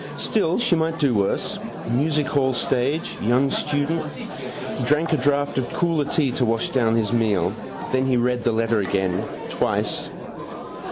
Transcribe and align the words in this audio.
Still, 0.17 0.57
she 0.57 0.75
might 0.75 0.97
do 0.97 1.13
worse. 1.13 1.59
Music 1.87 2.25
hall 2.25 2.53
stage. 2.53 3.17
Young 3.21 3.51
student. 3.51 4.03
He 4.07 4.83
drank 4.85 5.13
a 5.13 5.17
draught 5.17 5.59
of 5.59 5.71
cooler 5.73 6.05
tea 6.05 6.31
to 6.31 6.43
wash 6.43 6.69
down 6.69 6.95
his 6.95 7.13
meal. 7.13 7.53
Then 7.91 8.07
he 8.07 8.17
read 8.17 8.43
the 8.43 8.51
letter 8.51 8.79
again: 8.79 9.23
twice. 9.51 10.09